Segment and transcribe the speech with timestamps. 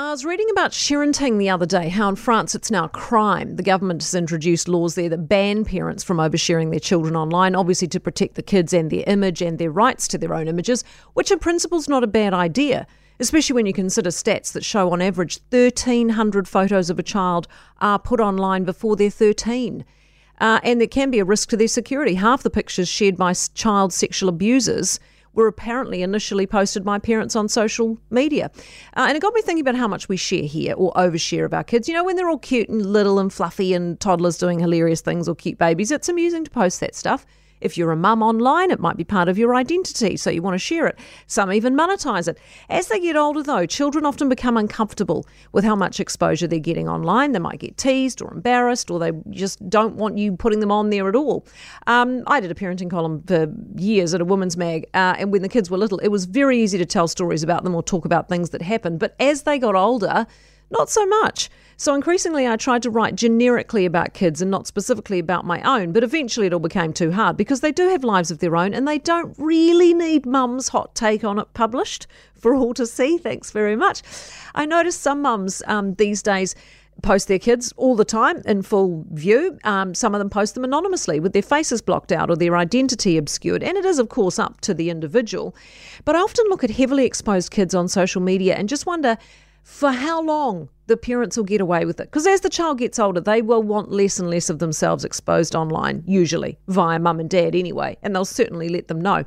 [0.00, 3.56] I was reading about sharenting the other day, how in France it's now a crime.
[3.56, 7.86] The government has introduced laws there that ban parents from oversharing their children online, obviously
[7.88, 11.30] to protect the kids and their image and their rights to their own images, which
[11.30, 12.86] in principle is not a bad idea,
[13.20, 17.46] especially when you consider stats that show on average 1,300 photos of a child
[17.82, 19.84] are put online before they're 13.
[20.40, 22.14] Uh, and there can be a risk to their security.
[22.14, 24.98] Half the pictures shared by child sexual abusers
[25.34, 28.50] were apparently initially posted by parents on social media.
[28.96, 31.54] Uh, and it got me thinking about how much we share here or overshare of
[31.54, 31.88] our kids.
[31.88, 35.28] You know, when they're all cute and little and fluffy and toddlers doing hilarious things
[35.28, 37.26] or cute babies, it's amusing to post that stuff.
[37.60, 40.54] If you're a mum online, it might be part of your identity, so you want
[40.54, 40.98] to share it.
[41.26, 42.38] Some even monetize it.
[42.68, 46.88] As they get older, though, children often become uncomfortable with how much exposure they're getting
[46.88, 47.32] online.
[47.32, 50.90] They might get teased or embarrassed, or they just don't want you putting them on
[50.90, 51.46] there at all.
[51.86, 55.42] Um, I did a parenting column for years at a women's mag, uh, and when
[55.42, 58.04] the kids were little, it was very easy to tell stories about them or talk
[58.04, 58.98] about things that happened.
[58.98, 60.26] But as they got older,
[60.70, 61.50] not so much.
[61.76, 65.92] So increasingly, I tried to write generically about kids and not specifically about my own,
[65.92, 68.74] but eventually it all became too hard because they do have lives of their own
[68.74, 73.16] and they don't really need mum's hot take on it published for all to see.
[73.16, 74.02] Thanks very much.
[74.54, 76.54] I noticed some mums um, these days
[77.02, 79.58] post their kids all the time in full view.
[79.64, 83.16] Um, some of them post them anonymously with their faces blocked out or their identity
[83.16, 83.62] obscured.
[83.62, 85.54] And it is, of course, up to the individual.
[86.04, 89.16] But I often look at heavily exposed kids on social media and just wonder
[89.62, 92.04] for how long the parents will get away with it.
[92.04, 95.54] Because as the child gets older, they will want less and less of themselves exposed
[95.54, 99.24] online, usually via mum and dad anyway, and they'll certainly let them know.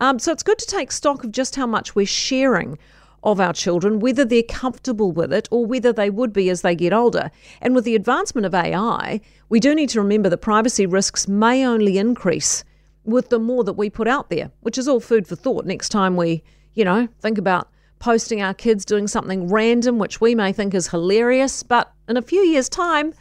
[0.00, 2.78] Um, so it's good to take stock of just how much we're sharing
[3.22, 6.76] of our children, whether they're comfortable with it or whether they would be as they
[6.76, 7.30] get older.
[7.60, 11.66] And with the advancement of AI, we do need to remember that privacy risks may
[11.66, 12.62] only increase
[13.04, 15.88] with the more that we put out there, which is all food for thought next
[15.88, 16.42] time we,
[16.74, 17.68] you know, think about
[17.98, 22.22] posting our kids doing something random, which we may think is hilarious, but in a
[22.22, 23.12] few years' time,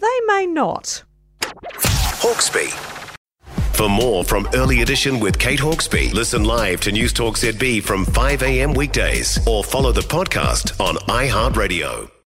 [0.00, 1.02] they may not.
[1.40, 2.70] Hawkesby.
[3.74, 8.42] For more from Early Edition with Kate Hawkesby, listen live to Newstalk ZB from 5
[8.44, 8.72] a.m.
[8.72, 12.13] weekdays or follow the podcast on iHeartRadio.